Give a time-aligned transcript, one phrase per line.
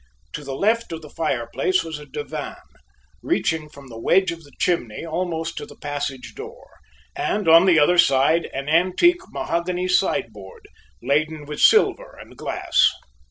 [0.33, 2.55] To the left of the fireplace was a divan,
[3.21, 6.71] reaching from the wedge of the chimney almost to the passage door,
[7.15, 10.65] and on the other side, an antique mahogany sideboard,
[11.03, 12.91] laden with silver and glass.